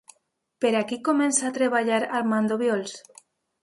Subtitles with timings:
[0.65, 3.01] Per a qui comença a treballar Armand Obiols?